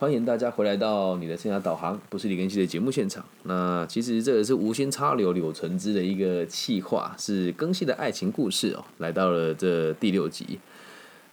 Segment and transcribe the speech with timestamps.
[0.00, 3.22] 欢迎大家回来到你的生涯导航，不是李根熙的节目现场。
[3.42, 10.58] 那其实这个是无心插柳柳橙汁的一个气话，是更新的爱情故事哦，来到了这第六集。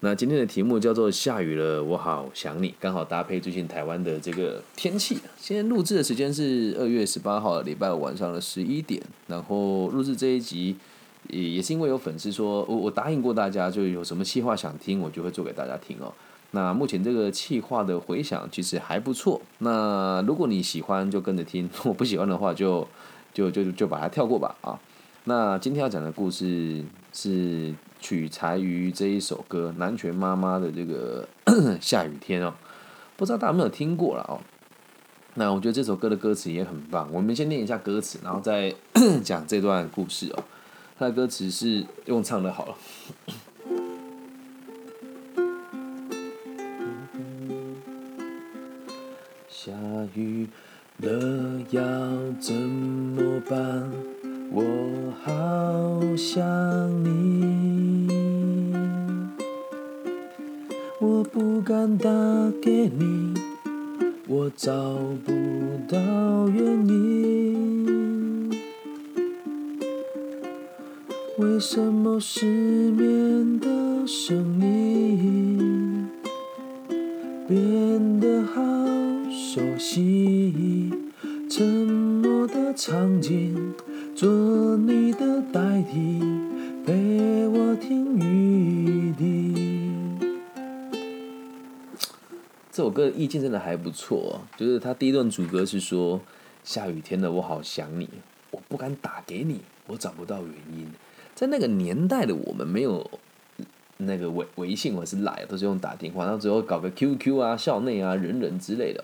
[0.02, 5.18] 那今天的题目叫做“下雨了，我好想你”，刚好搭配最近台湾的这个天气。
[5.38, 10.76] 现在录制的时间是二月十八号礼拜五晚上的十一点，然后录制这一集
[11.30, 16.14] 也也是因为有粉丝说我我答应过大家，就有什么气话想听，我就会做给大家听哦。
[16.52, 19.42] 那目前这个气话的回响其实还不错。
[19.60, 22.88] 那如果你喜欢就跟着听， 我不喜欢的话就
[23.34, 24.80] 就就就把它跳过吧啊。
[25.26, 31.28] 那今天要讲的故事是取材于这一首歌《南拳妈妈》的这个
[31.82, 32.54] 下雨天哦，
[33.18, 34.40] 不知道大家有没有听过了哦。
[35.34, 38.74] 那我觉得这首歌的歌词也很棒，我们先念一下歌词，然后再
[39.22, 40.44] 讲这段故事哦。
[40.98, 42.76] 他的歌词是用唱的好了。
[49.48, 49.72] 下
[50.16, 50.48] 雨
[50.98, 51.82] 了要
[52.40, 53.92] 怎么办？
[54.50, 54.64] 我
[55.24, 56.42] 好想
[57.04, 58.08] 你，
[61.00, 62.10] 我不敢打
[62.64, 63.34] 给你，
[64.26, 64.72] 我找
[65.26, 65.32] 不
[65.88, 65.98] 到
[66.48, 67.37] 原因，
[71.58, 76.08] 为什么失眠的声音
[77.48, 78.62] 变得好？
[79.32, 80.94] 熟悉
[81.50, 83.74] 沉默的场景，
[84.16, 86.22] 做你的代替，
[86.86, 89.56] 陪我听雨滴。
[92.72, 96.22] 这首歌的意境真的还不错，就是它第一段主歌是说：
[96.64, 98.08] 下雨天了，我好想你，
[98.52, 100.88] 我不敢打给你，我找不到原因。
[101.38, 103.08] 在那个年代的我们没有。
[104.00, 109.04] 那个微微信或者是来都是用打电话，然后最后搞个 QQ 啊、校内啊、人人之类的。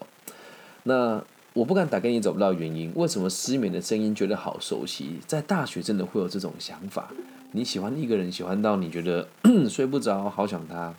[0.84, 1.20] 那
[1.54, 2.92] 我不敢打给你，找不到原因。
[2.94, 5.20] 为什么失眠的声音觉得好熟悉？
[5.26, 7.12] 在大学真的会有这种想法。
[7.54, 9.28] 你喜欢一个人，喜欢到你觉得
[9.68, 10.94] 睡不着，好想他。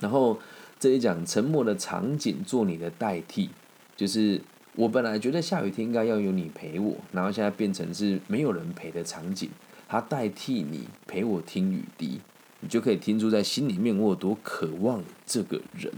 [0.00, 0.38] 然后
[0.78, 3.48] 这里讲沉默的场景做你的代替，
[3.96, 4.38] 就是
[4.74, 9.48] 我本来觉得下雨天应该要有你陪我，然后现在变成是没有人陪的场景，
[9.88, 12.20] 他代替你陪我听雨滴，
[12.60, 15.92] 你就可以听出在心里面我有多渴望这个人。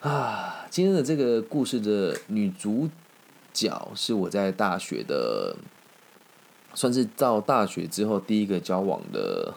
[0.00, 2.88] 啊，今天的这个故事的女主
[3.52, 5.56] 角是我在大学的，
[6.74, 9.54] 算是到大学之后第一个交往的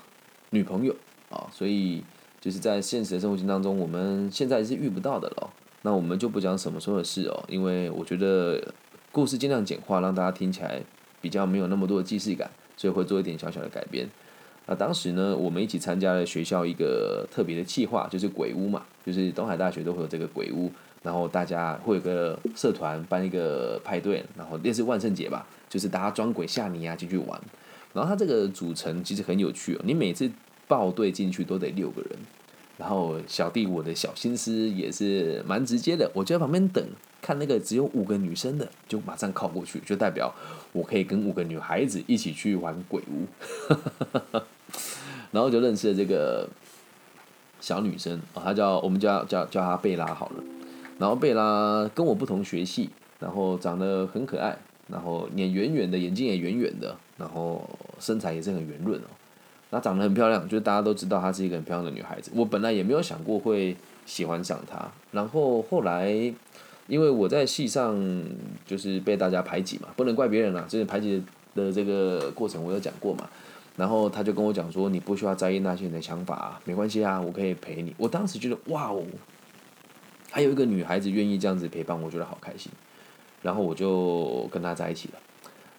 [0.52, 0.96] 女朋友
[1.30, 2.04] 啊，所以
[2.40, 5.54] 就是在现实的生活当中，我们现在是遇不到的了。
[5.84, 8.74] 那我们就不讲什么时候的事哦，因为我觉得
[9.12, 10.82] 故事尽量简化，让大家听起来
[11.20, 12.50] 比较没有那么多的既视感，
[12.82, 14.10] 所以会做一点小小的改编。
[14.66, 20.72] 那当时呢，我们一起参加了学校一个特别的计划，就是鬼屋嘛，就是东海大学都会有这个鬼屋，
[21.04, 27.40] 然后大家会有个社团办一个派对，然后那是万圣节吧，就是大家装鬼吓你啊进去玩。
[27.94, 30.32] 然后它这个组成其实很有趣哦，你每次
[30.68, 32.12] 报队进去都得六个人。
[32.82, 36.84] 然后小弟我的小心思也是蛮直接的，我就在旁边等，
[37.22, 40.34] 看那个只有五个女生的，就马上靠过去，就代表
[40.74, 43.28] 我可以跟五个女孩子一起去玩鬼屋。
[45.30, 46.50] 然后就认识了这个
[47.60, 50.44] 小女生，她叫我们叫叫叫她贝拉好了。
[50.98, 57.70] 然后贝拉跟我不同学系，然后长得很可爱，然后脸圆圆的，眼睛也圆圆的，然后
[58.00, 59.06] 身材也是很圆润哦。
[59.72, 62.30] 她长得很漂亮，就是大家都知道她是一个很漂亮的女孩子。
[62.36, 66.12] 我本来也没有想过会喜欢上她，然后后来
[66.88, 67.98] 因为我在戏上
[68.68, 71.24] 就是被大家排挤嘛，不能怪别人啦，就是排挤
[71.56, 73.28] 的这个过程我有讲过嘛。
[73.78, 79.02] 然后他就跟我讲说：“你不需要在意那些人的想法，没关系啊，我可以陪你。”我当时觉得哇哦，
[80.30, 82.70] 还有一个女孩子愿意这样子陪伴，我觉得好开心。
[83.42, 85.20] 然后我就跟她在一起了。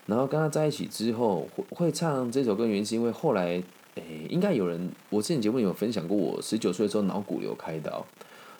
[0.07, 3.63] 然后跟她在一起之后，会会唱这首歌原因是因为后来，
[3.97, 8.05] 诶，应该有人我之前节目有分享过，我十九岁的时候脑骨瘤开刀，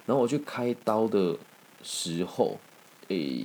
[0.07, 1.37] 然后我去开刀的
[1.83, 2.59] 时候。
[3.09, 3.45] 诶，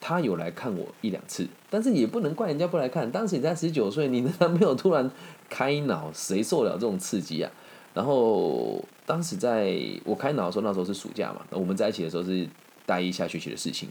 [0.00, 3.10] 他有来看我一两次，但是也不能怪人家不来看。
[3.10, 5.10] 当时你才十九岁，你的男朋友突然
[5.50, 7.50] 开脑，谁受了这种刺激啊？
[7.92, 12.48] 然后当时在我开脑的时候，那时候是暑假嘛，我们在一起的时候是
[12.86, 13.88] 大一下学期的事情。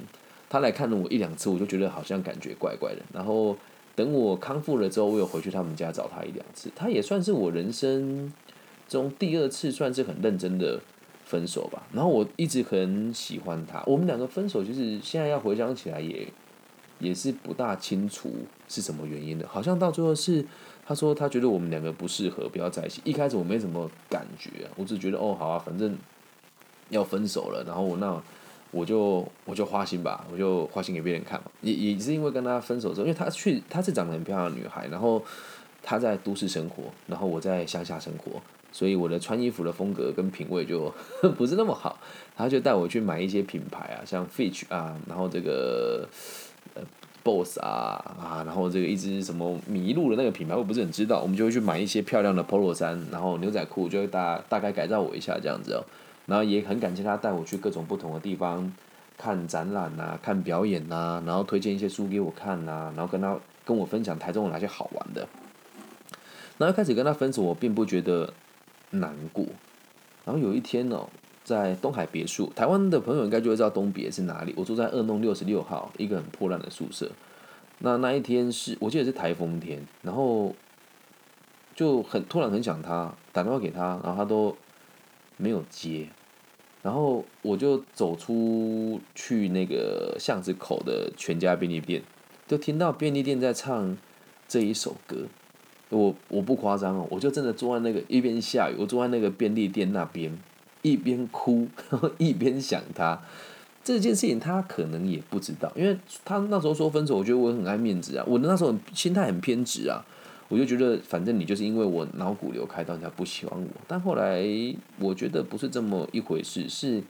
[0.50, 3.02] 他来看了我一两次，我就觉得好像感觉怪怪的。
[3.14, 3.56] 然后
[3.96, 6.72] 等我康复了之后，我有回去他们家找他一两次。
[6.76, 8.32] 他也算是我人生
[8.88, 10.80] 中第二次算是很认真的。
[11.24, 13.82] 分手吧，然后我一直很喜欢他。
[13.86, 16.28] 我们两个分手，就是现在要回想起来，也
[17.00, 18.30] 也是不大清楚
[18.68, 19.48] 是什么原因的。
[19.48, 20.46] 好像到最后是
[20.86, 23.00] 他说他觉得我们两个不适合，不要在一起。
[23.06, 25.98] 一开始我没什么感觉，我只觉得哦好啊，反正
[26.90, 28.22] 要分手了，然后我那
[28.72, 31.52] 我就我就花心吧，我就花心给别人看嘛。
[31.62, 35.22] 也也是因为跟他分手之后，因为她去她是长得很漂亮的女孩，然后
[35.84, 38.42] 她在都市生活，然后我在乡下生活，
[38.72, 40.94] 所以我的穿衣服的风格跟品味就
[41.38, 42.00] 不是那么好。
[42.36, 46.08] 他就带我去买一些品牌啊，像 Fitch 啊，然后这个
[46.74, 46.82] 呃
[47.24, 55.84] Boss 啊啊，然后这个一只什么麋鹿的那个品牌我不是很知道，我们就会去买一些漂亮的 Polo 衫，然后牛仔裤就会大大概改造我一下这样子哦。
[56.26, 58.74] 然后也很感谢他带我去各种不同的地方
[59.18, 65.28] 看展览呐、看表演呐，然后推荐一些书给我看呐，然后跟他跟我分享台中有哪些好玩的。
[66.58, 68.34] 然后开始跟他分手，我并不觉得
[68.92, 69.46] 难过。
[70.26, 71.08] 然后有一天哦。
[71.44, 74.54] 在东海别墅，台湾的朋友应该就会知道东别是哪里。
[74.56, 77.10] 我住在二弄六十六号，一个很破烂的宿舍。
[77.80, 80.54] 那那一天是我记得是台风天，然后
[81.76, 84.56] 就很突然很想他，打电话给他，然后他都
[85.42, 86.08] 没有接。
[86.84, 92.02] 然后我就走出去那个巷子口的全家便利店，
[92.48, 93.98] 就听到便利店在唱
[94.48, 95.26] 这一首歌。
[95.90, 100.38] 我我不夸张哦，我就真的坐在那个一边下雨，我坐在那个便利店那边。
[100.84, 101.68] 一边哭
[102.18, 103.22] 一边想他
[103.84, 105.96] 这件事情，他可能也不知道，因为
[106.26, 110.04] 他那时候说分手，我觉得我很爱面子啊，我那时候心态很偏执啊，
[110.52, 113.70] 我就觉得反正你就是因为我脑骨瘤开刀，你才不喜欢我。
[113.88, 114.44] 但后来
[115.00, 117.02] 我觉得不是这么一回事，是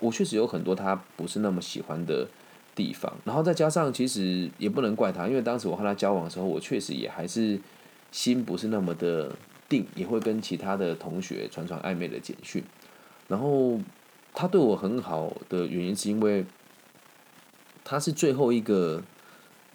[0.00, 2.26] 我确实有很多他不是那么喜欢的
[2.74, 7.60] 地方，然后再加上其实也不能怪他，因为当时我和他交往的时候，我确实也还是
[8.10, 9.32] 心不是那么的
[9.68, 12.64] 定，也会跟其他的同学传传暧昧的简讯。
[13.28, 13.78] 然后
[14.34, 16.44] 他对我很好的原因是因为
[17.84, 19.00] 他是最后一个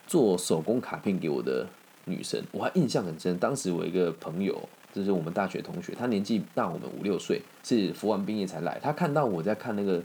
[0.06, 1.68] 做手工卡片给我的
[2.08, 3.38] 女生，我还印象很深。
[3.38, 4.60] 当时我一个朋友，
[4.92, 8.80] 就是我们大学同学，他年纪大我们五六岁，是服完兵役才来。
[8.82, 10.02] 他看到我在看那个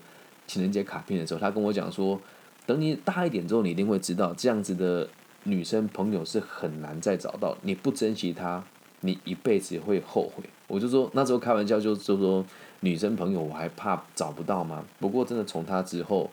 [0.47, 2.21] 情人节卡片的时候，他跟我讲说
[2.67, 5.09] ：“等你大一点之后，你一定会知道，这样子的
[5.45, 7.57] 女生朋友是很难再找到。
[7.63, 8.63] 你不珍惜她，
[9.01, 12.45] 你一辈子会后悔。”我就说那时候开玩笑，就就说。
[12.85, 14.85] 女生朋友我还怕找不到吗？
[14.99, 16.29] 不过真的从他之后，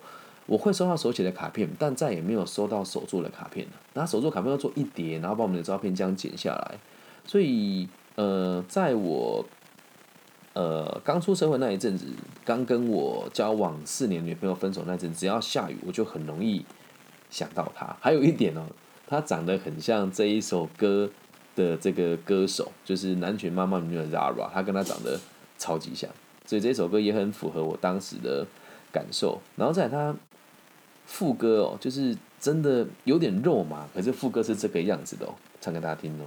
[0.49, 3.73] 我会收到手写的卡片，但再也没有收到手做的卡片了。
[3.93, 6.79] 那手做卡片要做一叠，然后把我们的照片这样剪下来。
[7.23, 9.45] 所以，呃，在我
[10.53, 12.07] 呃刚出社会那一阵子，
[12.43, 16.65] 刚跟我交往四年女朋友分手那阵，只要下雨，我就很容易
[17.29, 17.95] 想到她。
[18.01, 18.65] 还有一点哦，
[19.07, 21.07] 她长得很像这一首歌
[21.55, 25.19] 的这个歌手，就是男权妈妈女的 Zara，她跟他长得
[25.59, 26.09] 超级像。
[26.47, 28.47] 所以这首歌也很符合我当时的
[28.91, 30.15] 感受，然后在他
[31.11, 36.25] 副歌哦，就是真的有点肉麻，可是副歌是这个样子的哦，唱给大家听哦。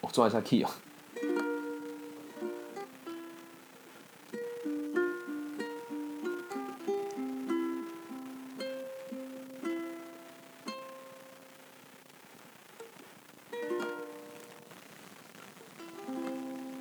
[0.00, 0.70] 我抓一下 key 哦。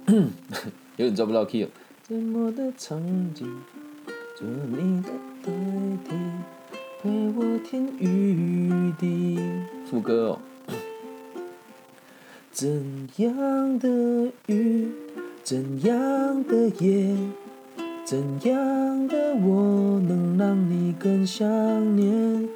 [0.98, 1.70] 有点抓不到 key。
[2.04, 3.00] 怎么的场
[3.34, 3.62] 景，
[4.36, 5.10] 做你的
[5.44, 5.52] 代
[6.08, 6.16] 替，
[7.02, 9.40] 陪我听雨滴。
[9.90, 10.40] 副歌哦。
[12.52, 14.88] 怎样的雨，
[15.44, 17.16] 怎样的夜，
[18.06, 21.48] 怎样的我能让你更想
[21.96, 22.48] 念？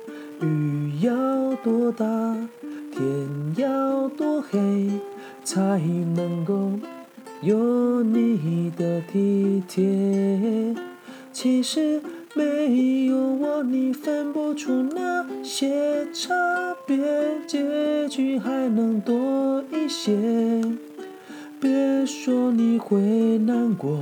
[0.42, 2.06] 雨要多大，
[2.92, 4.90] 天要多黑，
[5.44, 5.80] 才
[6.16, 6.72] 能够。
[7.42, 10.76] 有你的体贴，
[11.32, 12.02] 其实
[12.36, 16.36] 没有我，你分不出那些差
[16.86, 16.98] 别，
[17.48, 20.12] 结局还能多一些。
[21.62, 23.00] 别说你会
[23.38, 23.98] 难过，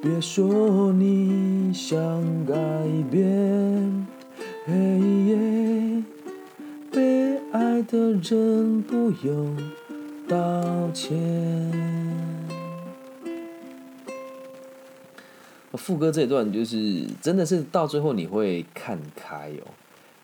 [0.00, 2.00] 别说你想
[2.46, 2.54] 改
[3.10, 4.06] 变，
[6.90, 9.54] 被爱的人不用
[10.26, 11.10] 道歉。
[15.78, 19.70] 副歌这一段就是真的是到最后你会看开哦，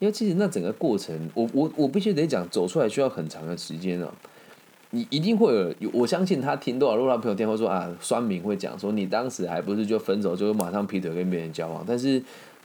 [0.00, 4.12] 因为其实那整个过程，我我我必须得讲，走出来需要很长的时间哦。
[4.90, 12.20] 你一定会有，我相信他听多少，如果他朋友电话说啊，酸民会讲说，你当时还不是就分手，就马上劈腿跟别人交往，但是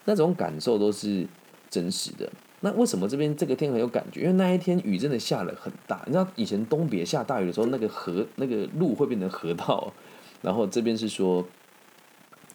[0.05, 1.27] 那种感受都是
[1.69, 2.27] 真实的。
[2.61, 4.21] 那为什么这边这个天很有感觉？
[4.21, 9.93] 因为那一天雨真的下了很大，你知道以前东别下大雨的时候，那个河那个路会变成河道，
[10.41, 11.45] 然后这边是说。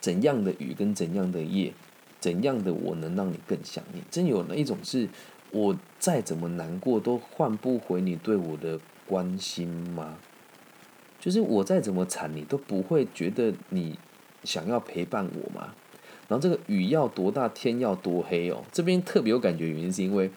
[0.07, 1.73] 怎样的雨跟怎样的夜，
[2.21, 4.05] 怎样的我能让你更想念？
[4.09, 5.09] 真有那一种是，
[5.51, 10.17] 我再怎么难过都换不回你对我的关心吗？
[11.19, 13.99] 就是我再怎么惨，你都不会觉得你
[14.45, 15.75] 想要陪伴我吗？
[16.29, 18.63] 然后这个雨要多大，天要多黑哦。
[18.71, 20.31] 这边特别有感觉，原因是因为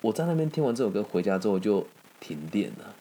[0.00, 1.86] 我在那边听完这首歌回家之后就
[2.18, 2.92] 停电了，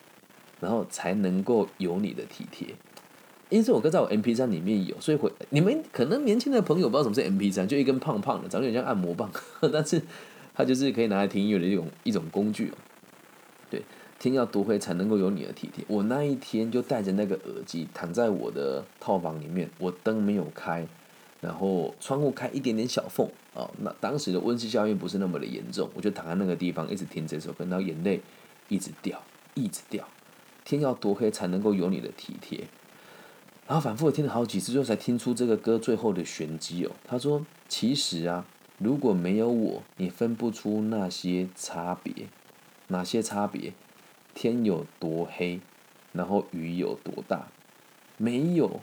[0.59, 2.75] 然后才能够有你的体贴。
[3.51, 9.29] 因为这首歌在我 M P 三里面有，所以回你们可能年轻的朋友不知道什么是 M P 三，就一根胖胖的，长得有点像按摩棒，
[9.71, 10.01] 但是
[10.55, 12.77] 它就是可以拿来听音乐的一种一种工具哦。
[13.69, 13.83] 对，
[14.17, 15.83] 天要多黑才能够有你的体贴。
[15.89, 20.87] 我那一天就戴着那个耳机，躺在我的套房里面，我灯没有开。
[21.41, 28.21] 然后窗户开一点点小缝哦，那当时的温室效应不是那么的严重，我就躺在那个地方一直听这首歌，然后眼泪
[28.67, 29.19] 一直掉，
[29.55, 30.07] 一直掉。
[30.63, 32.63] 天要多黑才能够有你的体贴？
[33.71, 36.91] 然后反复听了好几次，最后才听出这个歌最后的玄机哦。
[37.05, 38.45] 他说：“其实啊，
[38.77, 42.27] 如果没有我，你分不出那些差别，
[42.87, 43.71] 哪些差别？
[44.33, 45.61] 天有多黑，
[46.11, 47.47] 然后雨有多大？
[48.17, 48.81] 没有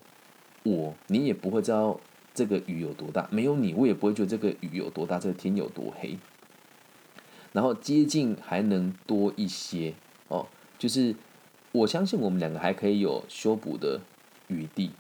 [0.62, 2.00] 我，你也不会知道。”
[2.33, 3.28] 这个雨有多大？
[3.30, 6.16] 没有你，我也不会觉得这个雨有多大，这个天有多黑。
[7.52, 9.92] 然后接近还能多一些
[10.28, 10.47] 哦，
[10.78, 11.14] 就是
[11.73, 14.00] 我相信我们两个还可以有修补的
[14.49, 14.90] 余地。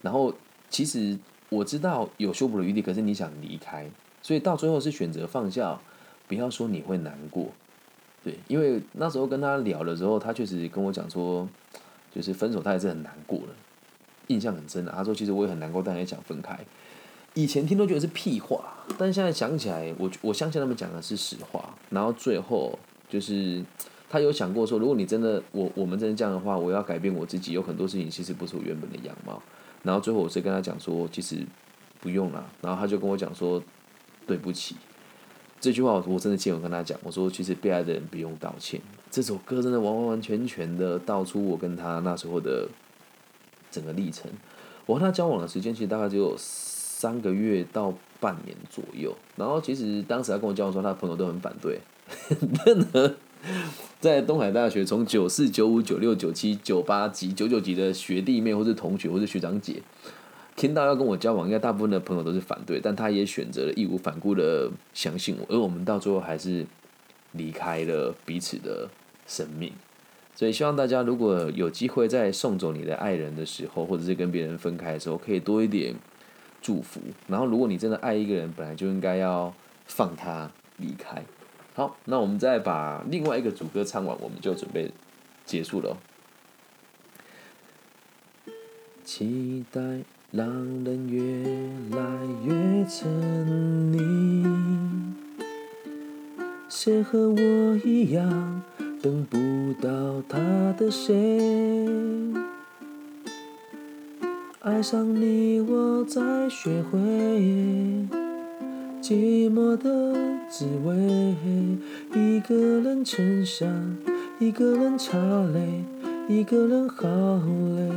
[0.00, 0.34] 然后
[0.70, 1.18] 其实
[1.50, 3.88] 我知道有修补的余地，可是你想离开，
[4.22, 5.78] 所以到最后是选择放下。
[6.28, 7.48] 不要说你会难过，
[8.24, 11.46] 对，因为那时候跟他聊的时候，他确实跟我讲说，
[12.14, 13.48] 就是分手他也是很难过的。
[14.28, 16.58] 印象很深的，他说：“其实我也很难过，但也想分开。
[17.34, 21.74] 以前听都觉得是屁话，但现在想起来，我我相信他们讲的是实话。
[21.90, 22.78] 然后最后
[23.10, 23.62] 就是
[24.12, 29.42] 他有想过说，如果你真的我我们真的这样的话，我要改变我自己，有很多事情其实不是我原本的样貌。
[29.82, 31.38] 然后最后我是跟他讲说，其实
[31.98, 32.46] 不用了。
[32.60, 33.62] 然后他就跟我讲说，
[34.26, 34.76] 对不起。
[35.58, 38.78] 这句话我真的亲口跟他讲，我说其实被爱的人不用道歉。
[39.10, 42.68] 这首歌真的完完全全的道出我跟他那时候的。”
[43.72, 44.30] 整个历程，
[44.84, 49.16] 我和他交往的时间其实大概只有三个月到半年左右。
[49.34, 51.80] 然后其实当时他跟我交往的时候，他的朋友都很反对。
[52.66, 53.14] 任何
[54.02, 59.80] 在东海大学从九四、九五、九六、九七、九八级、九九级的学弟妹，或是同学，或是学长姐，
[60.56, 62.80] 听到要跟我交往，应该大部分的朋友都是反对。
[62.82, 66.66] 但他也选择了义无反顾的相信我，而我们到最后还是
[67.30, 68.88] 离开了彼此的
[69.28, 69.70] 生命。
[70.34, 75.94] 所以希望大家如果有机会在送走你的爱人的时候，或者是跟别人分开的时候，可以多一点
[76.60, 77.00] 祝福。
[77.28, 79.54] 然后，如果你真的爱一个人，本来就应该要
[79.86, 81.22] 放他离开。
[81.74, 84.92] 好，那我们再把另外一个主歌唱完，我们就准备
[85.46, 85.96] 结束了。
[89.04, 89.80] 期待
[90.30, 90.46] 让
[90.84, 91.20] 人越
[91.96, 92.04] 来
[92.44, 93.10] 越沉
[93.92, 93.94] 溺，
[96.68, 98.62] 谁和我一样？
[99.02, 100.38] 等不到他
[100.78, 101.88] 的谁，
[104.60, 106.98] 爱上你，我才学会
[109.00, 110.21] 寂寞的
[110.52, 110.94] 滋味。
[112.14, 113.96] 一个人撑伞，
[114.38, 115.16] 一个人擦
[115.54, 115.82] 泪，
[116.28, 117.88] 一个人好累。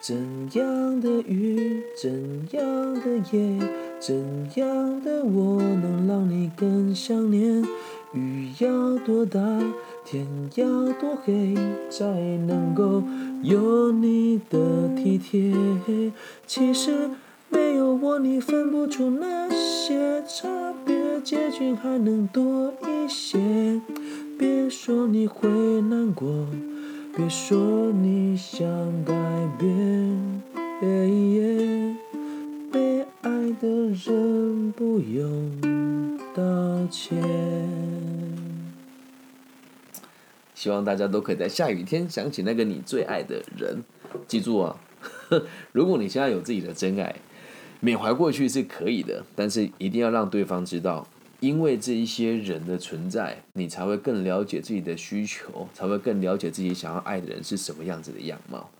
[0.00, 0.16] 怎
[0.52, 3.58] 样的雨，怎样的夜，
[3.98, 4.14] 怎
[4.54, 7.64] 样的我，能让你更想念？
[8.14, 9.40] 雨要多大，
[10.04, 11.56] 天要多黑，
[11.90, 12.04] 才
[12.46, 13.02] 能够
[13.42, 15.52] 有你的体贴？
[16.46, 17.10] 其实
[17.48, 20.95] 没有我，你分不出那些差别，
[21.26, 23.80] 结局还能多一些。
[24.38, 25.48] 别说你会
[25.80, 26.46] 难过，
[27.16, 28.64] 别说你想
[29.04, 29.12] 改
[29.58, 30.40] 变，
[32.70, 33.30] 被爱
[33.60, 35.50] 的人不用
[36.32, 37.20] 道歉。
[40.54, 43.82] 希望大家都可以在下雨天想起那个你最爱的人。
[44.28, 44.76] 记住啊，
[45.72, 47.16] 如果你现在有自己的真爱，
[47.80, 51.08] 缅怀过去是可以的，但是一定要让对方知道，
[51.40, 58.70] 因为这一些人的存在，你才会更了解自己的需求，才会更了解自己想要爱的人是什么样子的样貌。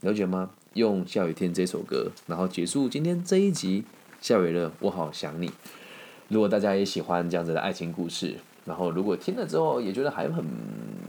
[0.00, 0.50] 了解吗？
[0.74, 3.84] 用下雨天这首歌，然后结束今天这一集。
[4.20, 5.50] 下雨了，我好想你。
[6.28, 8.36] 如果大家也喜欢这样子的爱情故事。
[8.66, 10.44] 然后，如果听了之后也觉得还很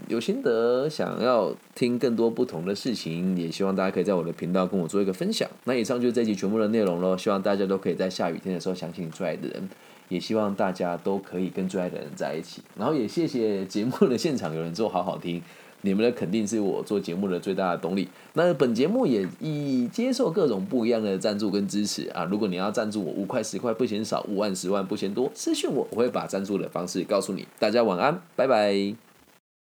[0.08, 5.50] 有心得，想要听更多不同的事情，也希望大家可以在我的频道跟我做一个分享。
[5.64, 7.18] 那以上就是这集全部的内容喽。
[7.18, 9.70] 希望大家都可以在下雨天的时候想起你最爱的人，
[10.10, 12.62] 也希望大家都可以跟最爱的人在一起。
[12.78, 15.42] 然后也谢谢节目的现场有人做好好听。
[15.84, 18.08] 你们的肯定是我做节目的最大的动力。
[18.34, 22.24] 那本节目也已接受各种不一样的赞助跟支持啊！
[22.26, 27.48] 如果你要赞助我五块十块不嫌少，五万十万不嫌多，私信我，我会把赞助的方式告诉你。
[27.58, 29.11] 大家晚安，拜拜。